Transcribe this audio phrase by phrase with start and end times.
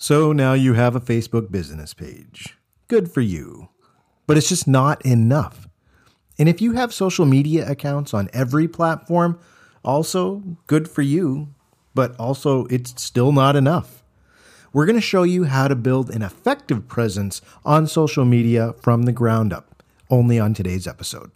[0.00, 2.56] So now you have a Facebook business page.
[2.86, 3.68] Good for you.
[4.28, 5.66] But it's just not enough.
[6.38, 9.40] And if you have social media accounts on every platform,
[9.84, 11.48] also good for you,
[11.94, 14.04] but also it's still not enough.
[14.72, 19.02] We're going to show you how to build an effective presence on social media from
[19.02, 21.32] the ground up, only on today's episode.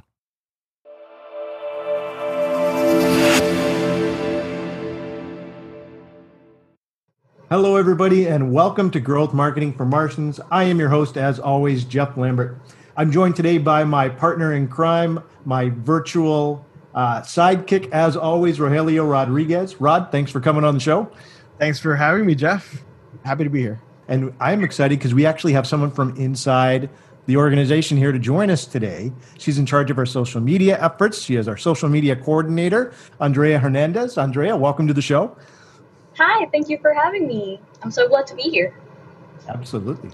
[7.53, 10.41] Hello, everybody, and welcome to Growth Marketing for Martians.
[10.51, 12.57] I am your host, as always, Jeff Lambert.
[12.97, 19.07] I'm joined today by my partner in crime, my virtual uh, sidekick, as always, Rogelio
[19.07, 19.83] Rodriguez.
[19.83, 21.13] Rod, thanks for coming on the show.
[21.59, 22.83] Thanks for having me, Jeff.
[23.23, 23.83] Happy to be here.
[24.09, 26.89] And I'm excited because we actually have someone from inside
[27.27, 29.13] the organization here to join us today.
[29.37, 31.21] She's in charge of our social media efforts.
[31.21, 34.17] She is our social media coordinator, Andrea Hernandez.
[34.17, 35.37] Andrea, welcome to the show.
[36.25, 37.61] Hi, thank you for having me.
[37.83, 38.73] I'm so glad to be here.
[39.49, 40.11] Absolutely.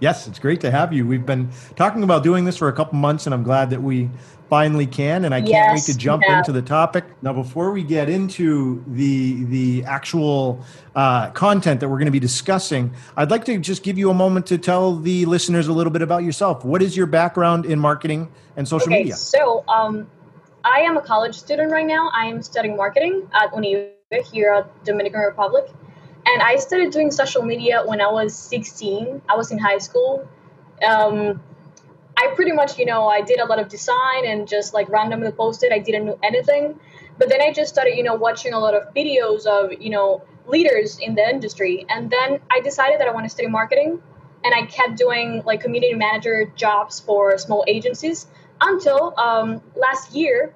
[0.00, 1.06] Yes, it's great to have you.
[1.06, 4.10] We've been talking about doing this for a couple months, and I'm glad that we
[4.50, 5.24] finally can.
[5.24, 6.38] And I can't yes, wait to jump yeah.
[6.38, 7.04] into the topic.
[7.22, 10.60] Now, before we get into the the actual
[10.96, 14.14] uh, content that we're going to be discussing, I'd like to just give you a
[14.14, 16.64] moment to tell the listeners a little bit about yourself.
[16.64, 19.14] What is your background in marketing and social okay, media?
[19.14, 20.08] So, um,
[20.64, 22.10] I am a college student right now.
[22.12, 25.66] I am studying marketing at UNIBE here at Dominican Republic.
[26.26, 29.22] And I started doing social media when I was 16.
[29.28, 30.26] I was in high school.
[30.86, 31.42] Um,
[32.16, 35.32] I pretty much, you know, I did a lot of design and just like randomly
[35.32, 35.72] posted.
[35.72, 36.78] I didn't know anything.
[37.18, 40.22] But then I just started, you know, watching a lot of videos of, you know,
[40.46, 41.86] leaders in the industry.
[41.88, 44.00] And then I decided that I want to study marketing.
[44.44, 48.26] And I kept doing like community manager jobs for small agencies
[48.60, 50.54] until um, last year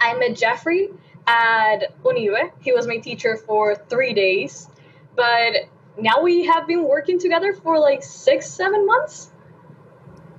[0.00, 0.88] I met Jeffrey
[1.30, 2.50] at UNIBE.
[2.60, 4.68] He was my teacher for three days,
[5.14, 5.54] but
[5.98, 9.30] now we have been working together for like six, seven months.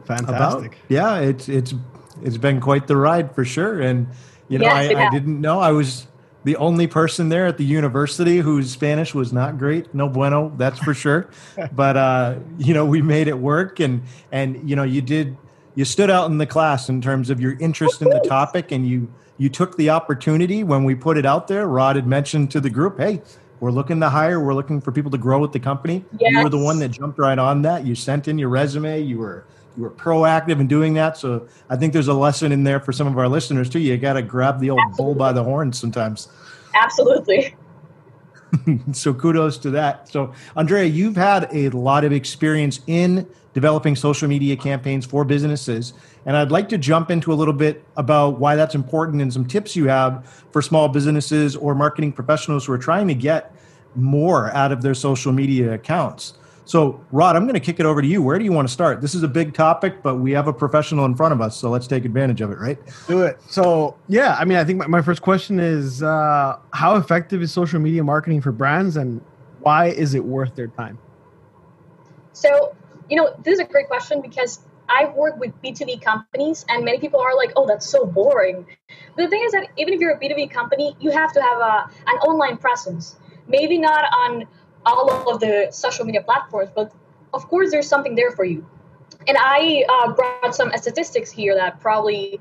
[0.06, 0.74] Fantastic.
[0.74, 1.74] About, yeah, it's it's
[2.22, 3.82] it's been quite the ride for sure.
[3.82, 4.08] And
[4.50, 6.08] you know, yes, I, I didn't know I was
[6.44, 9.94] the only person there at the university whose Spanish was not great.
[9.94, 11.30] No bueno, that's for sure.
[11.72, 15.38] but uh, you know, we made it work, and and you know, you did
[15.76, 18.86] you stood out in the class in terms of your interest in the topic, and
[18.86, 21.68] you you took the opportunity when we put it out there.
[21.68, 23.24] Rod had mentioned to the group, hey,
[23.60, 26.06] we're looking to hire, we're looking for people to grow with the company.
[26.20, 26.34] Yes.
[26.34, 27.84] You were the one that jumped right on that.
[27.84, 31.18] You sent in your resume, you were you were proactive in doing that.
[31.18, 33.80] So I think there's a lesson in there for some of our listeners too.
[33.80, 35.06] You got to grab the old Absolutely.
[35.06, 36.28] bull by the horns sometimes.
[36.76, 37.56] Absolutely.
[38.92, 40.08] so kudos to that.
[40.08, 45.94] So Andrea, you've had a lot of experience in developing social media campaigns for businesses.
[46.26, 49.46] And I'd like to jump into a little bit about why that's important and some
[49.46, 53.54] tips you have for small businesses or marketing professionals who are trying to get
[53.96, 56.34] more out of their social media accounts.
[56.64, 58.22] So, Rod, I'm going to kick it over to you.
[58.22, 59.02] Where do you want to start?
[59.02, 61.70] This is a big topic, but we have a professional in front of us, so
[61.70, 62.80] let's take advantage of it, right?
[63.08, 63.42] Do it.
[63.50, 67.52] So, yeah, I mean, I think my, my first question is uh, how effective is
[67.52, 69.22] social media marketing for brands and
[69.60, 70.98] why is it worth their time?
[72.32, 72.74] So,
[73.12, 76.98] you know, this is a great question because I work with B2B companies, and many
[76.98, 78.66] people are like, oh, that's so boring.
[79.18, 81.90] The thing is that even if you're a B2B company, you have to have a,
[82.08, 83.18] an online presence.
[83.48, 84.48] Maybe not on
[84.86, 86.94] all of the social media platforms, but
[87.34, 88.66] of course, there's something there for you.
[89.28, 92.40] And I uh, brought some statistics here that probably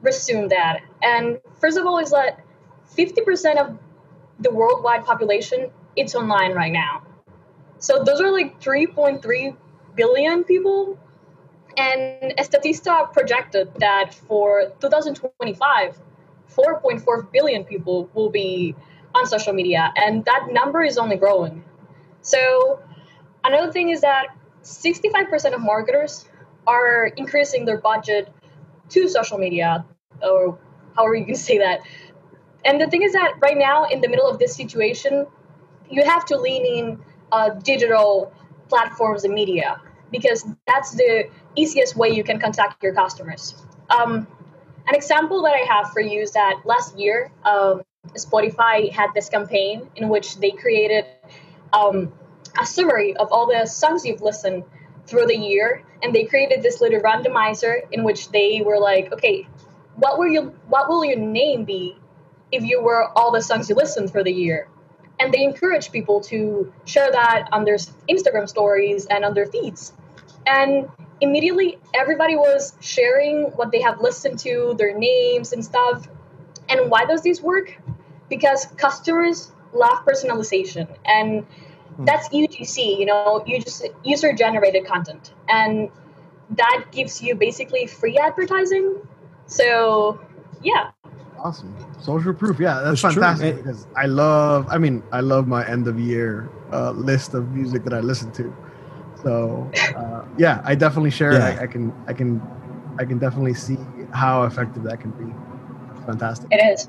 [0.00, 0.80] resume that.
[1.02, 2.40] And first of all, is that
[2.96, 3.78] 50% of
[4.40, 7.02] the worldwide population it's online right now.
[7.78, 9.56] So those are like 3.3
[9.96, 10.98] billion people.
[11.76, 16.00] And Statista projected that for 2025,
[16.48, 18.74] 4.4 billion people will be
[19.14, 21.64] on social media, and that number is only growing.
[22.22, 22.80] So,
[23.44, 24.28] another thing is that
[24.62, 26.26] 65% of marketers
[26.66, 28.32] are increasing their budget
[28.90, 29.84] to social media,
[30.22, 30.58] or
[30.96, 31.80] however you can say that.
[32.64, 35.26] And the thing is that right now, in the middle of this situation,
[35.90, 36.98] you have to lean in
[37.32, 38.32] uh, digital
[38.68, 39.80] platforms and media
[40.10, 43.54] because that's the easiest way you can contact your customers.
[43.90, 44.26] Um,
[44.86, 47.82] an example that I have for you is that last year, um,
[48.14, 51.04] Spotify had this campaign in which they created
[51.72, 52.12] um,
[52.60, 54.64] a summary of all the songs you've listened
[55.06, 59.46] through the year, and they created this little randomizer in which they were like, okay,
[59.96, 61.96] what will you, what will your name be
[62.52, 64.68] if you were all the songs you listened for the year?
[65.20, 67.76] And they encourage people to share that on their
[68.10, 69.92] Instagram stories and on their feeds.
[70.46, 70.88] And
[71.20, 76.06] immediately, everybody was sharing what they have listened to, their names and stuff.
[76.68, 77.76] And why does this work?
[78.28, 80.88] Because customers love personalization.
[81.04, 81.46] And
[81.96, 82.04] Hmm.
[82.04, 85.32] That's UGC, you know, you just user generated content.
[85.48, 85.90] And
[86.50, 88.96] that gives you basically free advertising.
[89.46, 90.20] So,
[90.62, 90.90] yeah.
[91.46, 91.72] Awesome.
[92.00, 92.58] Social proof.
[92.58, 93.62] Yeah, that's, that's fantastic true.
[93.62, 97.84] because I love, I mean, I love my end of year uh, list of music
[97.84, 98.52] that I listen to.
[99.22, 101.50] So, uh, yeah, I definitely share yeah.
[101.50, 101.60] it.
[101.60, 102.42] I, I, can, I can,
[102.98, 103.78] I can definitely see
[104.12, 105.32] how effective that can be.
[106.04, 106.48] fantastic.
[106.50, 106.88] It is.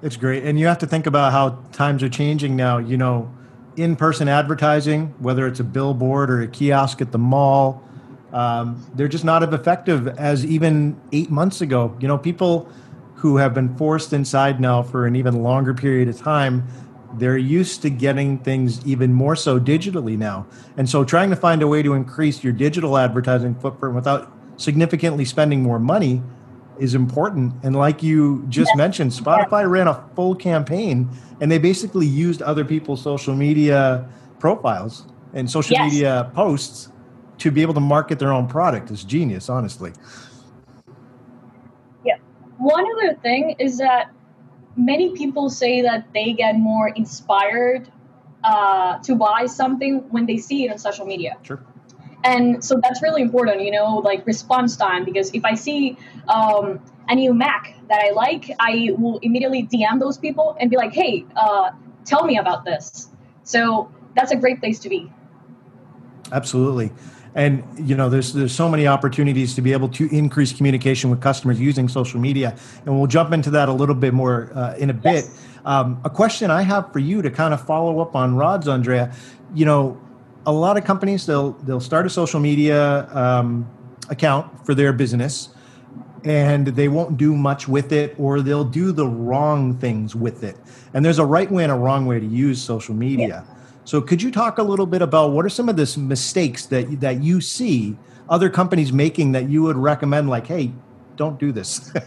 [0.00, 0.44] It's great.
[0.44, 2.78] And you have to think about how times are changing now.
[2.78, 3.32] You know,
[3.76, 7.82] in person advertising, whether it's a billboard or a kiosk at the mall,
[8.32, 11.96] um, they're just not as effective as even eight months ago.
[12.00, 12.70] You know, people
[13.20, 16.66] who have been forced inside now for an even longer period of time,
[17.14, 20.46] they're used to getting things even more so digitally now.
[20.78, 25.26] And so trying to find a way to increase your digital advertising footprint without significantly
[25.26, 26.22] spending more money
[26.78, 27.52] is important.
[27.62, 31.10] And like you just mentioned, Spotify ran a full campaign
[31.42, 34.08] and they basically used other people's social media
[34.38, 35.92] profiles and social yes.
[35.92, 36.88] media posts
[37.36, 38.90] to be able to market their own product.
[38.90, 39.92] It's genius, honestly.
[42.60, 44.12] One other thing is that
[44.76, 47.90] many people say that they get more inspired
[48.44, 51.36] uh, to buy something when they see it on social media.
[51.42, 51.60] Sure.
[52.22, 55.96] And so that's really important you know like response time because if i see
[56.28, 56.78] um,
[57.08, 60.92] a new mac that i like i will immediately dm those people and be like
[60.92, 61.70] hey uh,
[62.04, 63.08] tell me about this.
[63.44, 65.10] So that's a great place to be.
[66.32, 66.92] Absolutely
[67.34, 71.20] and you know there's there's so many opportunities to be able to increase communication with
[71.20, 72.56] customers using social media.
[72.86, 75.24] And we'll jump into that a little bit more uh, in a bit.
[75.24, 75.46] Yes.
[75.64, 79.14] um, a question i have for you to kind of follow up on rod's andrea.
[79.54, 80.00] You know
[80.46, 83.68] a lot of companies they'll they'll start a social media um,
[84.08, 85.50] account for their business
[86.24, 90.56] and they won't do much with it or they'll do the wrong things with it.
[90.92, 93.44] And there's a right way and a wrong way to use social media.
[93.46, 93.59] Yeah.
[93.90, 97.00] So could you talk a little bit about what are some of the mistakes that
[97.00, 97.96] that you see
[98.28, 100.72] other companies making that you would recommend like hey
[101.16, 101.92] don't do this.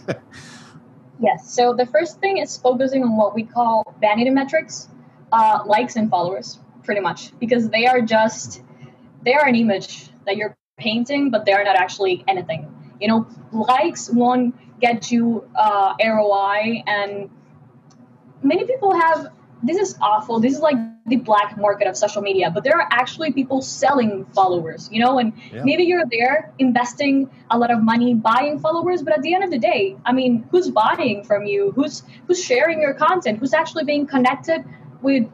[1.19, 1.53] Yes.
[1.53, 4.89] So the first thing is focusing on what we call vanity metrics
[5.31, 8.61] uh, likes and followers pretty much because they are just
[9.23, 12.61] they are an image that you're painting but they are not actually anything.
[12.99, 17.29] You know likes won't get you uh, roi and
[18.41, 19.31] many people have
[19.63, 20.39] this is awful.
[20.39, 24.23] This is like the black market of social media but there are actually people selling
[24.33, 25.61] followers you know and yeah.
[25.63, 29.51] maybe you're there investing a lot of money buying followers but at the end of
[29.51, 31.71] the day i mean who's buying from you?
[31.75, 33.39] Who's who's sharing your content?
[33.39, 34.63] Who's actually being connected
[35.01, 35.29] with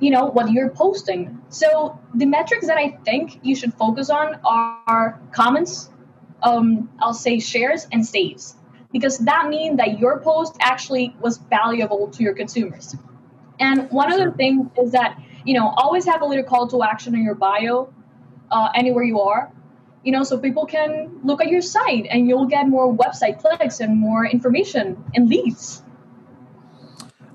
[0.00, 1.40] you know what you're posting?
[1.48, 5.90] So the metrics that i think you should focus on are comments
[6.42, 8.56] um, i'll say shares and saves
[8.92, 12.96] because that means that your post actually was valuable to your consumers
[13.58, 17.14] and one other thing is that you know always have a little call to action
[17.14, 17.92] in your bio
[18.50, 19.52] uh, anywhere you are.
[20.02, 23.80] You know so people can look at your site and you'll get more website clicks
[23.80, 25.82] and more information and leads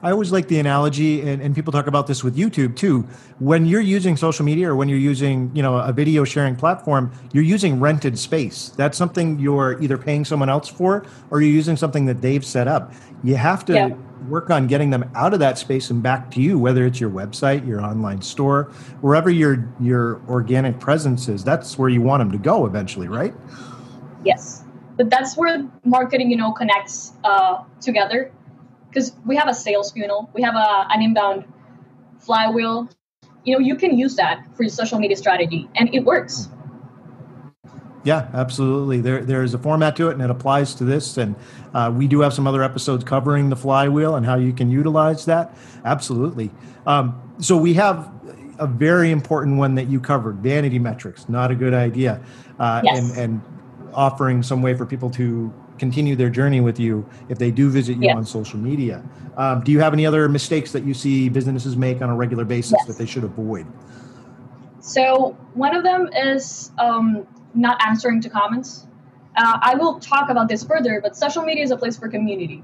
[0.01, 3.01] I always like the analogy, and, and people talk about this with YouTube too.
[3.39, 7.11] When you're using social media or when you're using, you know, a video sharing platform,
[7.33, 8.69] you're using rented space.
[8.69, 12.67] That's something you're either paying someone else for or you're using something that they've set
[12.67, 12.93] up.
[13.25, 13.87] You have to yeah.
[14.29, 17.09] work on getting them out of that space and back to you, whether it's your
[17.09, 21.43] website, your online store, wherever your your organic presence is.
[21.43, 23.33] That's where you want them to go eventually, right?
[24.23, 24.63] Yes,
[24.95, 28.31] but that's where marketing, you know, connects uh, together
[28.89, 31.45] because we have a sales funnel, we have a, an inbound
[32.19, 32.89] flywheel.
[33.43, 36.49] You know, you can use that for your social media strategy, and it works.
[38.03, 39.01] Yeah, absolutely.
[39.01, 41.17] There, there is a format to it, and it applies to this.
[41.17, 41.35] And
[41.73, 45.25] uh, we do have some other episodes covering the flywheel and how you can utilize
[45.25, 45.55] that.
[45.85, 46.49] Absolutely.
[46.85, 48.11] Um, so we have
[48.57, 51.27] a very important one that you covered: vanity metrics.
[51.27, 52.21] Not a good idea,
[52.57, 52.99] uh, yes.
[52.99, 53.41] and, and
[53.93, 57.93] offering some way for people to continue their journey with you if they do visit
[57.93, 58.15] you yes.
[58.15, 59.03] on social media.
[59.37, 62.45] Um, do you have any other mistakes that you see businesses make on a regular
[62.45, 62.87] basis yes.
[62.87, 63.65] that they should avoid?
[64.81, 68.87] So one of them is um, not answering to comments.
[69.37, 72.63] Uh, I will talk about this further, but social media is a place for community,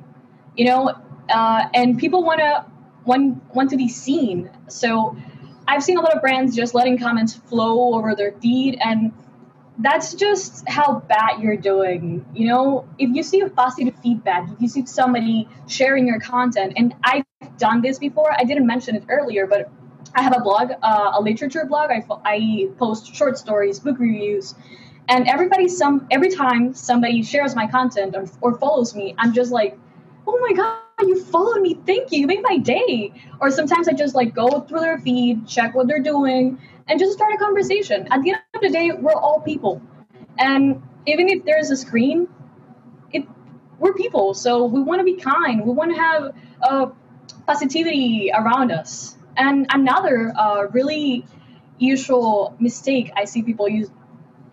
[0.58, 0.94] you know,
[1.30, 2.66] uh, and people want to
[3.06, 4.50] want want to be seen.
[4.68, 5.16] So
[5.68, 9.14] I've seen a lot of brands just letting comments flow over their feed and
[9.80, 12.26] that's just how bad you're doing.
[12.34, 16.96] You know, if you see positive feedback, if you see somebody sharing your content, and
[17.04, 17.26] I've
[17.58, 19.70] done this before, I didn't mention it earlier, but
[20.14, 21.92] I have a blog, uh, a literature blog.
[21.92, 24.56] I, I post short stories, book reviews,
[25.10, 29.52] and everybody, some every time somebody shares my content or, or follows me, I'm just
[29.52, 29.78] like,
[30.26, 31.78] oh my god you followed me.
[31.86, 32.20] Thank you.
[32.20, 33.14] You made my day.
[33.42, 37.14] Or sometimes I just like go through their feed, check what they're doing, and just
[37.14, 38.08] start a conversation.
[38.12, 39.82] At the end of the day, we're all people.
[40.38, 42.28] And even if there's a screen,
[43.12, 43.26] it
[43.80, 44.34] we're people.
[44.34, 45.66] So we want to be kind.
[45.66, 46.86] We want to have uh,
[47.48, 49.18] positivity around us.
[49.38, 51.26] And another uh, really
[51.78, 53.90] usual mistake I see people use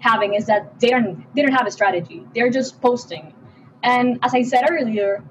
[0.00, 2.26] having is that they don't they don't have a strategy.
[2.34, 3.34] They're just posting.
[3.82, 5.24] And as I said earlier,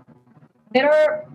[0.73, 1.25] there are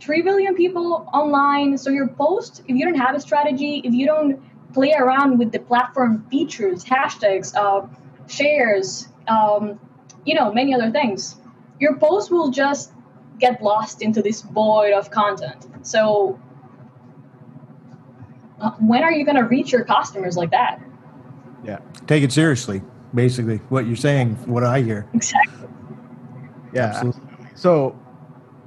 [0.00, 1.78] 3 billion people online.
[1.78, 4.40] So your post, if you don't have a strategy, if you don't
[4.76, 7.86] play around with the platform features, hashtags, uh,
[8.28, 9.80] shares, um,
[10.26, 11.36] you know, many other things,
[11.80, 12.92] your post will just
[13.38, 15.66] get lost into this void of content.
[15.80, 16.38] So
[18.60, 20.78] uh, when are you going to reach your customers like that?
[21.64, 21.78] Yeah.
[22.06, 22.82] Take it seriously,
[23.14, 25.08] basically, what you're saying, what I hear.
[25.14, 25.68] Exactly.
[26.74, 26.88] Yeah.
[26.88, 27.22] Absolutely.
[27.54, 27.98] So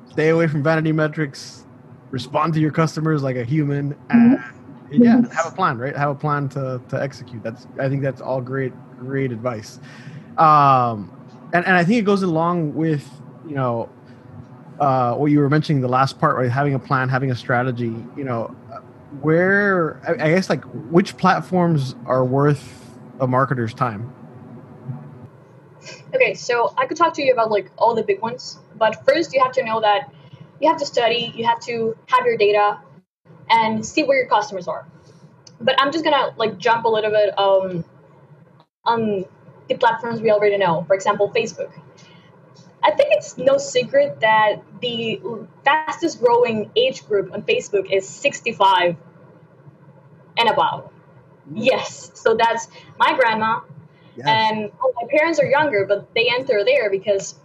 [0.09, 1.67] stay away from vanity metrics,
[2.09, 4.58] respond to your customers like a human, mm-hmm.
[4.91, 5.95] Yeah, have a plan, right?
[5.95, 7.43] Have a plan to, to execute.
[7.43, 9.79] That's I think that's all great, great advice.
[10.37, 11.11] Um,
[11.53, 13.09] and, and I think it goes along with,
[13.47, 13.89] you know,
[14.79, 16.49] uh, what you were mentioning the last part, right?
[16.49, 18.47] Having a plan, having a strategy, you know,
[19.21, 24.13] where I, guess like which platforms are worth a marketer's time?
[26.13, 29.33] Okay, so I could talk to you about like all the big ones, but first
[29.33, 30.11] you have to know that
[30.61, 32.79] you have to study, you have to have your data,
[33.49, 34.85] and see where your customers are.
[35.61, 37.83] But I'm just gonna like jump a little bit um,
[38.85, 39.25] on
[39.67, 40.83] the platforms we already know.
[40.87, 41.71] For example, Facebook.
[42.81, 45.21] I think it's no secret that the
[45.65, 48.95] fastest growing age group on Facebook is 65
[50.37, 50.89] and above.
[51.53, 53.61] Yes, so that's my grandma.
[54.15, 54.27] Yes.
[54.27, 57.35] And well, my parents are younger, but they enter there because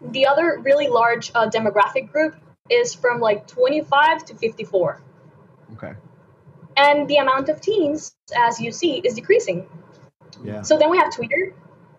[0.00, 2.36] the other really large uh, demographic group
[2.68, 5.02] is from like 25 to 54.
[5.74, 5.92] Okay.
[6.76, 9.66] And the amount of teens, as you see, is decreasing.
[10.44, 10.62] Yeah.
[10.62, 11.54] So then we have Twitter.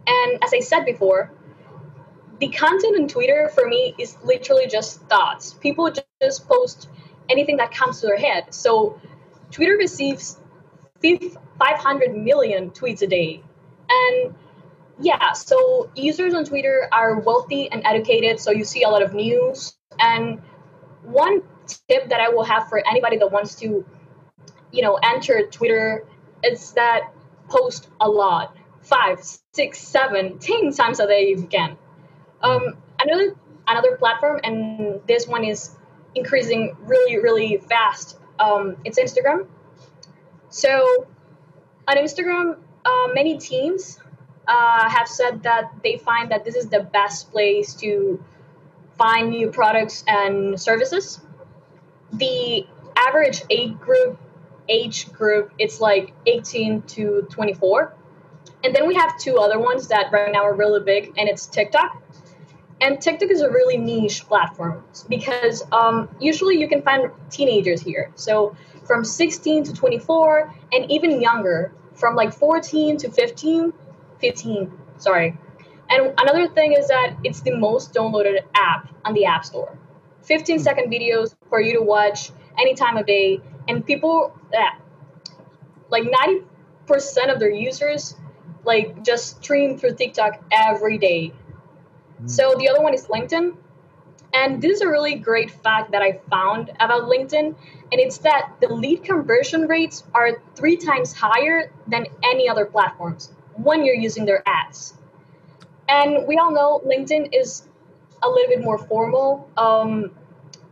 [0.06, 1.32] And as I said before,
[2.40, 5.54] the content on Twitter for me is literally just thoughts.
[5.56, 6.90] People just post
[7.30, 8.54] anything that comes to their head.
[8.54, 9.00] So
[9.52, 10.40] Twitter receives
[11.02, 13.44] 500 million tweets a day.
[13.90, 14.36] And
[15.00, 19.14] yeah, so users on Twitter are wealthy and educated, so you see a lot of
[19.14, 19.76] news.
[20.00, 20.42] And
[21.04, 23.86] one tip that I will have for anybody that wants to,
[24.72, 26.06] you know, enter Twitter
[26.44, 27.12] is that
[27.48, 29.20] post a lot five,
[29.54, 31.78] six, seven, ten times a day if you can.
[32.42, 33.36] Um, another
[33.68, 35.76] another platform, and this one is
[36.16, 38.18] increasing really, really fast.
[38.40, 39.48] Um, it's Instagram.
[40.50, 41.08] So
[41.88, 44.00] on Instagram, uh, many teams
[44.48, 48.24] uh, have said that they find that this is the best place to
[48.98, 51.20] find new products and services.
[52.14, 54.20] The average age group
[54.70, 57.96] age group it's like 18 to 24
[58.66, 61.46] and then we have two other ones that right now are really big and it's
[61.46, 62.02] tiktok
[62.80, 68.12] and TikTok is a really niche platform because um, usually you can find teenagers here.
[68.16, 73.74] So from 16 to 24 and even younger, from like 14 to 15,
[74.20, 75.38] 15, sorry.
[75.90, 79.78] And another thing is that it's the most downloaded app on the App Store.
[80.28, 83.42] 15 second videos for you to watch any time of day.
[83.68, 84.76] And people, yeah,
[85.90, 88.16] like 90% of their users
[88.68, 91.34] like just stream through TikTok every day.
[92.20, 92.28] Hmm.
[92.28, 93.56] So the other one is LinkedIn.
[94.34, 97.56] And this is a really great fact that I found about LinkedIn,
[97.92, 103.32] and it's that the lead conversion rates are three times higher than any other platforms
[103.56, 104.94] when you're using their ads.
[105.88, 107.70] And we all know LinkedIn is
[108.24, 109.50] a little bit more formal.
[109.58, 110.12] Um,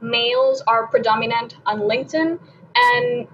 [0.01, 2.39] males are predominant on LinkedIn,
[2.75, 3.27] and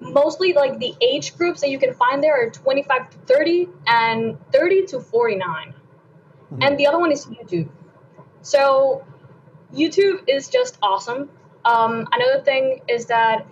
[0.00, 4.38] mostly like the age groups that you can find there are 25 to 30 and
[4.52, 5.74] 30 to 49.
[6.52, 6.62] Mm-hmm.
[6.62, 7.68] And the other one is YouTube.
[8.42, 9.04] So
[9.74, 11.30] YouTube is just awesome.
[11.64, 13.46] Um, another thing is that,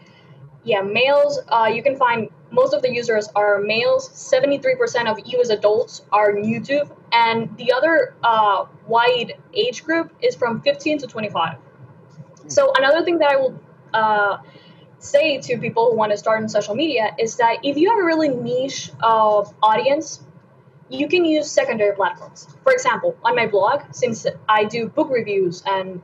[0.63, 4.09] yeah, males, uh, you can find most of the users are males.
[4.11, 6.91] 73% of US adults are YouTube.
[7.13, 11.59] And the other uh, wide age group is from 15 to 25.
[12.47, 13.61] So another thing that I will
[13.93, 14.39] uh,
[14.99, 17.99] say to people who want to start in social media is that if you have
[17.99, 20.21] a really niche of audience,
[20.89, 22.49] you can use secondary platforms.
[22.63, 26.03] For example, on my blog, since I do book reviews and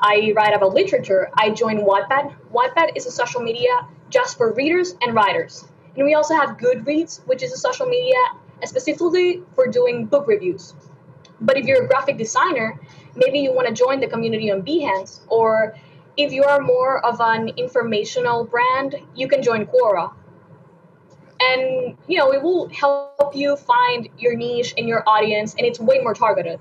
[0.00, 2.34] I write about literature, I join Wattpad.
[2.52, 5.66] Wattpad is a social media just for readers and writers.
[5.96, 8.16] And we also have Goodreads, which is a social media
[8.62, 10.74] uh, specifically for doing book reviews.
[11.40, 12.78] But if you're a graphic designer,
[13.14, 15.76] maybe you want to join the community on Behance, or
[16.16, 20.12] if you are more of an informational brand, you can join Quora.
[21.40, 25.78] And you know, it will help you find your niche and your audience, and it's
[25.78, 26.58] way more targeted.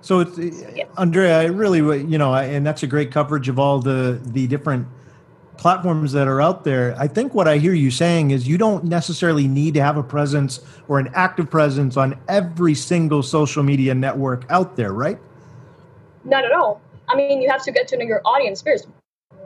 [0.00, 0.84] So it's uh, yeah.
[0.98, 4.88] Andrea, I really, you know, and that's a great coverage of all the the different
[5.56, 6.94] platforms that are out there.
[6.98, 10.02] I think what I hear you saying is you don't necessarily need to have a
[10.02, 15.18] presence or an active presence on every single social media network out there, right?
[16.24, 16.80] Not at all.
[17.08, 18.88] I mean, you have to get to know your audience first.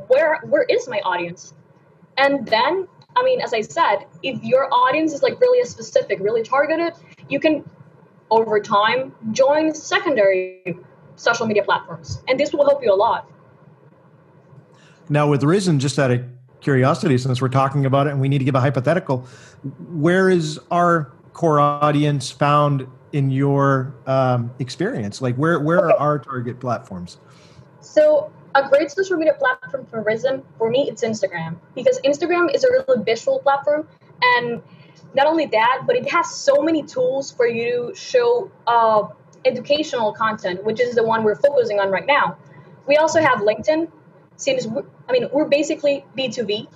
[0.08, 1.54] Where where is my audience?
[2.16, 6.42] And then, I mean, as I said, if your audience is like really specific, really
[6.42, 6.94] targeted,
[7.28, 7.68] you can
[8.30, 10.78] over time join secondary
[11.16, 12.22] social media platforms.
[12.28, 13.30] And this will help you a lot.
[15.08, 16.22] Now, with Risen, just out of
[16.60, 19.20] curiosity, since we're talking about it and we need to give a hypothetical,
[19.90, 25.22] where is our core audience found in your um, experience?
[25.22, 27.18] Like, where where are our target platforms?
[27.80, 32.64] So, a great social media platform for Risen, for me, it's Instagram because Instagram is
[32.64, 33.88] a really visual platform,
[34.22, 34.62] and
[35.14, 39.08] not only that, but it has so many tools for you to show uh,
[39.44, 42.36] educational content, which is the one we're focusing on right now.
[42.86, 43.90] We also have LinkedIn,
[44.38, 44.66] since
[45.08, 46.68] I mean we're basically B2B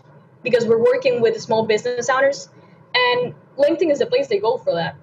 [0.42, 2.50] because we're working with small business owners,
[2.94, 4.96] and LinkedIn is the place they go for that.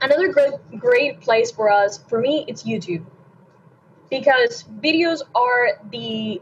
[0.00, 3.04] Another great great place for us, for me, it's YouTube.
[4.08, 6.40] Because videos are the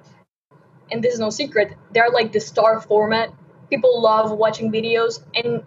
[0.93, 3.33] and this is no secret they're like the star format.
[3.71, 5.65] People love watching videos and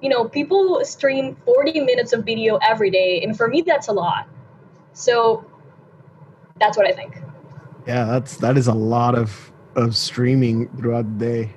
[0.00, 3.92] you know people stream 40 minutes of video every day and for me that's a
[3.92, 4.26] lot.
[4.94, 5.44] So
[6.58, 7.16] that's what i think
[7.86, 11.54] yeah, that's that is a lot of of streaming throughout the day.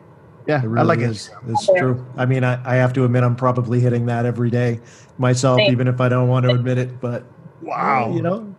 [0.47, 1.27] Yeah, it really I like is.
[1.27, 1.33] it.
[1.49, 2.05] It's true.
[2.15, 4.79] I mean, I, I have to admit, I'm probably hitting that every day
[5.17, 5.71] myself, Same.
[5.71, 7.01] even if I don't want to admit it.
[7.01, 7.25] But
[7.61, 8.55] wow, you know,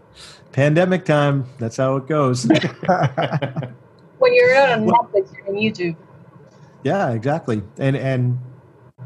[0.53, 1.47] pandemic time.
[1.59, 2.45] That's how it goes.
[4.19, 5.97] when you're on Netflix, you're on YouTube.
[6.83, 7.63] Yeah, exactly.
[7.79, 8.39] And and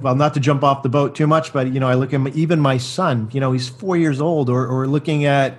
[0.01, 2.19] well, not to jump off the boat too much, but you know, I look at
[2.19, 3.29] my, even my son.
[3.33, 5.59] You know, he's four years old, or or looking at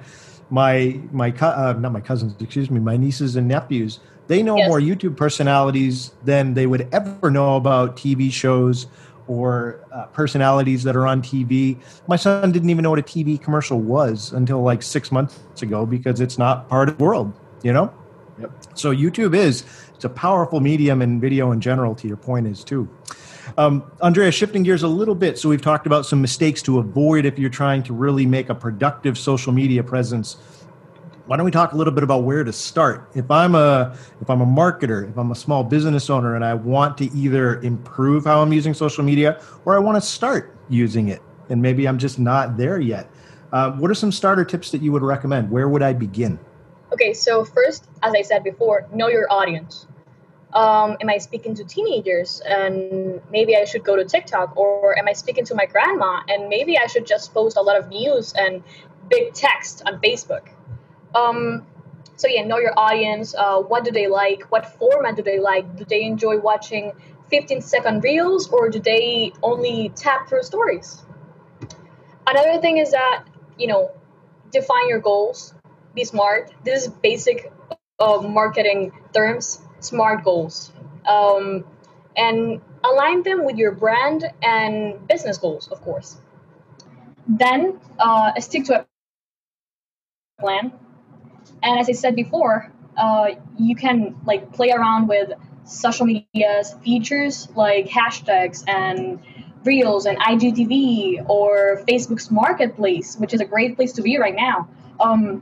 [0.54, 4.00] my my uh, not my cousins, excuse me, my nieces and nephews.
[4.28, 4.70] They know yes.
[4.70, 8.86] more YouTube personalities than they would ever know about TV shows
[9.26, 11.78] or uh, personalities that are on TV.
[12.08, 15.88] My son didn't even know what a TV commercial was until like six months ago
[15.88, 17.92] because it's not part of the world, you know?
[18.40, 18.52] Yep.
[18.76, 22.64] So YouTube is, it's a powerful medium and video in general, to your point is
[22.64, 22.88] too.
[23.58, 27.26] Um, Andrea, shifting gears a little bit, so we've talked about some mistakes to avoid
[27.26, 30.38] if you're trying to really make a productive social media presence.
[31.26, 33.10] Why don't we talk a little bit about where to start?
[33.16, 36.54] If I'm a if I'm a marketer, if I'm a small business owner, and I
[36.54, 41.08] want to either improve how I'm using social media, or I want to start using
[41.08, 43.10] it, and maybe I'm just not there yet.
[43.54, 45.50] Uh, what are some starter tips that you would recommend?
[45.50, 46.40] Where would I begin?
[46.92, 49.88] Okay, so first, as I said before, know your audience
[50.54, 55.08] um, am I speaking to teenagers and maybe I should go to TikTok or am
[55.08, 58.34] I speaking to my grandma and maybe I should just post a lot of news
[58.34, 58.64] and
[59.10, 60.50] big text on Facebook.
[61.16, 61.66] Um,
[62.18, 63.34] so yeah, know your audience.
[63.34, 64.44] Uh, what do they like?
[64.52, 65.76] What format do they like?
[65.76, 66.92] Do they enjoy watching
[67.30, 71.04] 15 second reels or do they only tap through stories?
[72.28, 73.26] Another thing is that
[73.58, 73.92] you know
[74.52, 75.56] define your goals.
[75.96, 76.52] Be smart.
[76.64, 77.52] This is basic
[78.00, 80.72] uh, marketing terms SMART goals
[81.08, 81.64] um,
[82.16, 86.18] and align them with your brand and business goals, of course.
[87.28, 88.86] Then uh, stick to a
[90.40, 90.74] plan.
[91.62, 95.32] And as I said before, uh, you can like play around with
[95.66, 99.20] social media's features like hashtags and
[99.64, 104.68] Reels and IGTV or Facebook's Marketplace, which is a great place to be right now.
[105.00, 105.42] Um,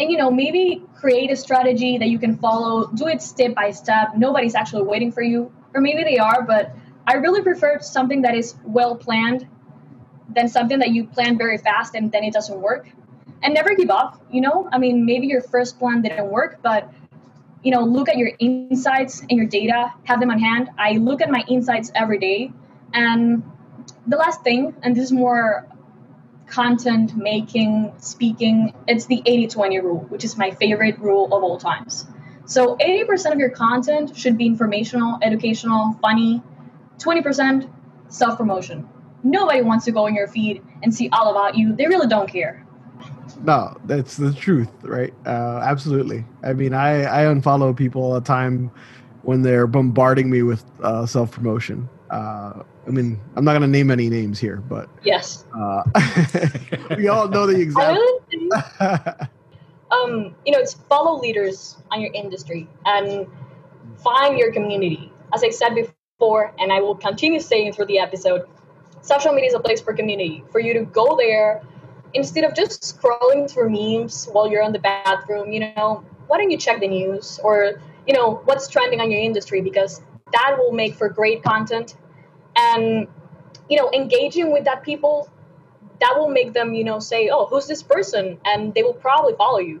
[0.00, 3.70] and you know maybe create a strategy that you can follow do it step by
[3.70, 4.16] step.
[4.16, 5.52] Nobody's actually waiting for you.
[5.74, 6.74] Or maybe they are but
[7.06, 9.46] i really prefer something that is well planned
[10.34, 12.88] than something that you plan very fast and then it doesn't work.
[13.42, 14.68] And never give up you know?
[14.72, 16.90] I mean maybe your first plan didn't work but
[17.62, 20.70] you know look at your insights and your data have them on hand.
[20.78, 22.52] I look at my insights every day.
[22.94, 23.42] And
[24.06, 25.66] the last thing and this is more
[26.48, 31.58] content making, speaking, it's the 80 20 rule, which is my favorite rule of all
[31.58, 32.06] times.
[32.44, 36.42] So 80% of your content should be informational, educational, funny,
[36.98, 37.70] 20%
[38.08, 38.88] self promotion.
[39.22, 41.74] Nobody wants to go in your feed and see all about you.
[41.74, 42.64] They really don't care.
[43.42, 45.12] No, that's the truth, right?
[45.26, 46.24] Uh, absolutely.
[46.42, 48.70] I mean, I, I unfollow people all the time
[49.22, 51.88] when they're bombarding me with uh, self promotion.
[52.10, 55.82] Uh, I mean, I'm not going to name any names here, but yes, uh,
[56.96, 58.24] we all know the example.
[59.90, 63.26] um, you know, it's follow leaders on your industry and
[64.02, 65.12] find your community.
[65.34, 68.48] As I said before, and I will continue saying through the episode,
[69.02, 71.62] social media is a place for community, for you to go there
[72.14, 76.50] instead of just scrolling through memes while you're in the bathroom, you know, why don't
[76.50, 80.00] you check the news or, you know, what's trending on your industry because
[80.32, 81.96] that will make for great content.
[82.58, 83.06] And,
[83.70, 85.30] you know, engaging with that people,
[86.00, 88.38] that will make them, you know, say, oh, who's this person?
[88.44, 89.80] And they will probably follow you.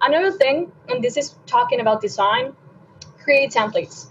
[0.00, 2.54] Another thing, and this is talking about design,
[3.22, 4.06] create templates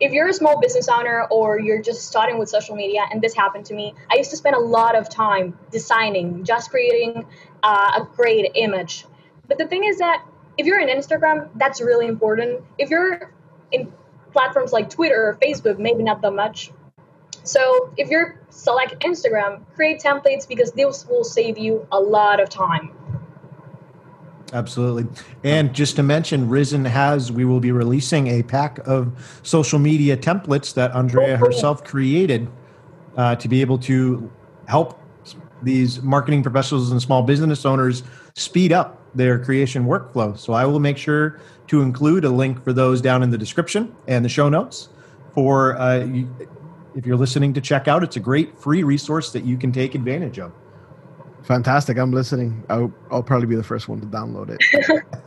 [0.00, 3.34] if you're a small business owner or you're just starting with social media, and this
[3.34, 7.26] happened to me, I used to spend a lot of time designing, just creating
[7.62, 9.04] uh, a great image.
[9.48, 10.24] But the thing is that
[10.56, 12.62] if you're in Instagram, that's really important.
[12.78, 13.32] If you're
[13.72, 13.92] in
[14.32, 16.70] platforms like Twitter or Facebook, maybe not that much.
[17.44, 22.48] So if you're select Instagram, create templates because this will save you a lot of
[22.48, 22.92] time.
[24.52, 25.06] Absolutely.
[25.44, 30.16] And just to mention, Risen has, we will be releasing a pack of social media
[30.16, 32.48] templates that Andrea herself created
[33.16, 34.30] uh, to be able to
[34.66, 35.00] help
[35.62, 38.02] these marketing professionals and small business owners
[38.34, 40.38] speed up their creation workflow.
[40.38, 43.94] So I will make sure to include a link for those down in the description
[44.06, 44.88] and the show notes
[45.34, 46.06] for uh,
[46.98, 48.02] if you're listening to check out.
[48.02, 50.52] It's a great free resource that you can take advantage of.
[51.44, 51.96] Fantastic.
[51.96, 52.64] I'm listening.
[52.68, 54.60] I'll, I'll, probably be the first one to download it.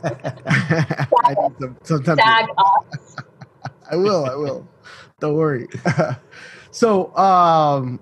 [1.24, 2.20] I need some, some
[3.90, 4.26] I will.
[4.26, 4.68] I will.
[5.18, 5.66] Don't worry.
[6.70, 7.98] so, um,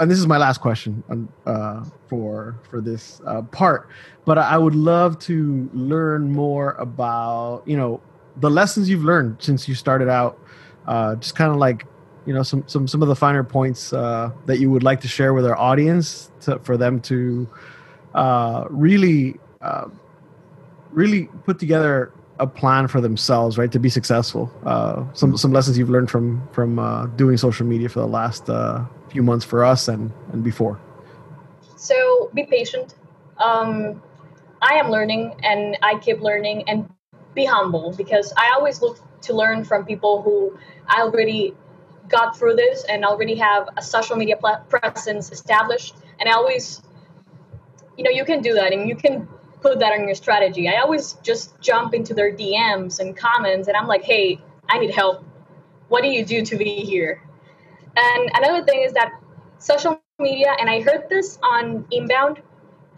[0.00, 1.04] and this is my last question
[1.46, 3.88] uh, for for this uh, part,
[4.24, 8.02] but I would love to learn more about you know
[8.38, 10.40] the lessons you've learned since you started out.
[10.86, 11.86] Uh, just kind of like
[12.26, 15.08] you know some some some of the finer points uh, that you would like to
[15.08, 17.48] share with our audience to, for them to
[18.14, 19.88] uh, really uh,
[20.90, 24.50] really put together a plan for themselves right to be successful.
[24.64, 28.48] Uh, some some lessons you've learned from from uh, doing social media for the last
[28.50, 30.80] uh, few months for us and and before.
[31.76, 32.94] So be patient.
[33.38, 34.00] Um,
[34.64, 36.88] i am learning and i keep learning and
[37.34, 40.56] be humble because i always look to learn from people who
[40.88, 41.54] i already
[42.08, 44.36] got through this and already have a social media
[44.68, 45.94] presence established.
[46.20, 46.82] And i always
[47.96, 49.28] you know you can do that and you can
[49.60, 50.68] put that on your strategy.
[50.68, 54.38] I always just jump into their dms and comments and i'm like hey
[54.68, 55.24] i need help.
[55.88, 57.22] What do you do to be here?
[57.96, 59.12] And another thing is that
[59.58, 62.40] social media and i heard this on inbound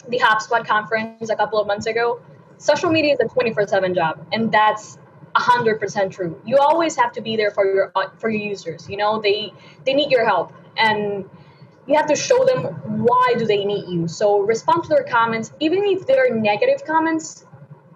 [0.08, 2.20] the hubspot conference a couple of months ago.
[2.58, 4.98] Social media is a 24-7 job and that's
[5.36, 6.40] 100% true.
[6.44, 9.20] You always have to be there for your uh, for your users you know?
[9.20, 9.52] They
[9.84, 11.28] they need your help and
[11.86, 12.64] you have to show them
[13.04, 14.08] why do they need you.
[14.08, 15.52] So respond to their comments.
[15.60, 17.44] Even if they're negative comments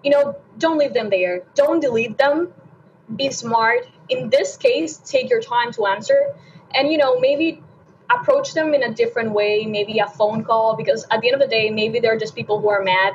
[0.03, 1.43] you know don't leave them there.
[1.55, 2.53] Don't delete them.
[3.15, 3.87] Be smart.
[4.09, 6.35] In this case take your time to answer
[6.73, 7.61] and you know maybe
[8.09, 11.41] approach them in a different way maybe a phone call because at the end of
[11.41, 13.13] the day maybe they're just people who are mad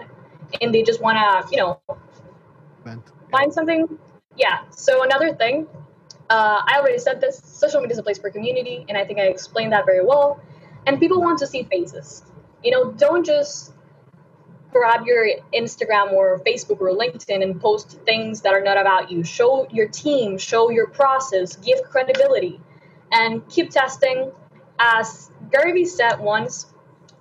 [0.60, 1.80] and they just want to you know
[3.30, 3.86] find something
[4.36, 4.60] yeah.
[4.70, 5.66] So another thing,
[6.28, 7.40] uh, I already said this.
[7.44, 10.40] Social media is a place for community, and I think I explained that very well.
[10.86, 12.24] And people want to see faces.
[12.62, 13.72] You know, don't just
[14.72, 19.24] grab your Instagram or Facebook or LinkedIn and post things that are not about you.
[19.24, 22.60] Show your team, show your process, give credibility,
[23.12, 24.32] and keep testing.
[24.78, 26.66] As Gary Vee said once,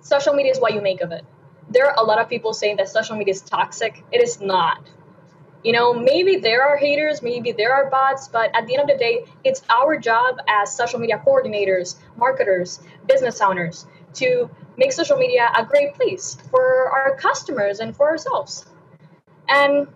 [0.00, 1.24] social media is what you make of it.
[1.70, 4.04] There are a lot of people saying that social media is toxic.
[4.12, 4.86] It is not
[5.66, 8.96] you know maybe there are haters maybe there are bots but at the end of
[8.96, 15.16] the day it's our job as social media coordinators marketers business owners to make social
[15.16, 18.66] media a great place for our customers and for ourselves.
[19.48, 19.86] And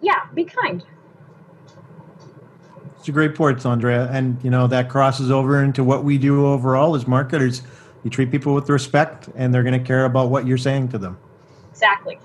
[0.00, 0.84] yeah be kind.
[2.98, 6.46] It's a great point andrea and you know that crosses over into what we do
[6.46, 7.62] overall as marketers.
[8.02, 10.98] You treat people with respect and they're going to care about what you're saying to
[10.98, 11.18] them.
[11.70, 12.18] Exactly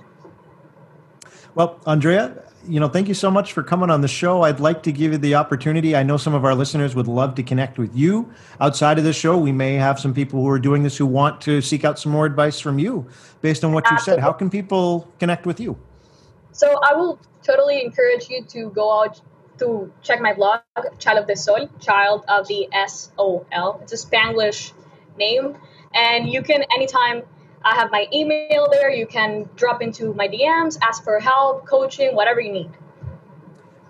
[1.56, 4.44] well andrea you know, thank you so much for coming on the show.
[4.44, 5.96] I'd like to give you the opportunity.
[5.96, 9.14] I know some of our listeners would love to connect with you outside of the
[9.14, 9.38] show.
[9.38, 12.12] We may have some people who are doing this who want to seek out some
[12.12, 13.08] more advice from you
[13.42, 14.20] based on what you said.
[14.20, 15.78] How can people connect with you?
[16.52, 19.22] So I will totally encourage you to go out
[19.60, 20.62] to check my blog,
[21.00, 23.80] Child of the Sol, Child of the S O L.
[23.84, 24.74] It's a Spanglish
[25.18, 25.58] name.
[25.94, 27.24] And you can anytime
[27.66, 28.92] I have my email there.
[28.92, 32.70] You can drop into my DMs, ask for help, coaching, whatever you need.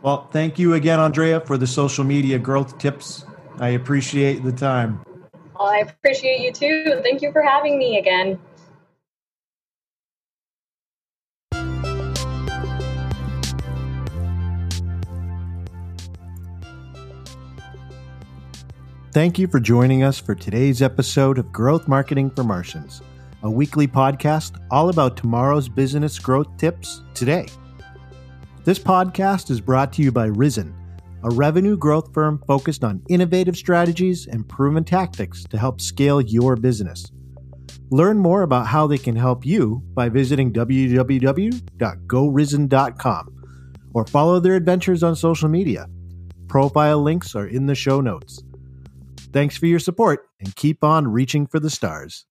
[0.02, 3.26] Well, thank you again, Andrea, for the social media growth tips.
[3.60, 5.04] I appreciate the time.
[5.60, 7.02] I appreciate you too.
[7.04, 8.40] Thank you for having me again.
[19.12, 23.02] Thank you for joining us for today's episode of Growth Marketing for Martians
[23.44, 27.48] a weekly podcast all about tomorrow's business growth tips today.
[28.64, 30.76] This podcast is brought to you by Risen,
[31.24, 36.56] a revenue growth firm focused on innovative strategies and proven tactics to help scale your
[36.56, 37.12] business.
[37.92, 43.36] Learn more about how they can help you by visiting www.gorisen.com
[43.94, 45.88] or follow their adventures on social media.
[46.48, 48.42] Profile links are in the show notes.
[49.32, 52.26] Thanks for your support and keep on reaching for the stars.